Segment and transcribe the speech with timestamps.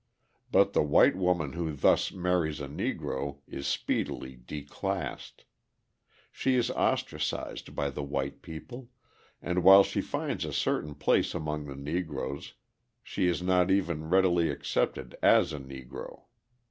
[0.51, 5.43] But the white woman who thus marries a Negro is speedily declassed:
[6.31, 8.89] she is ostracised by the white people,
[9.43, 12.55] and while she finds a certain place among the Negroes,
[13.03, 16.23] she is not even readily accepted as a Negro.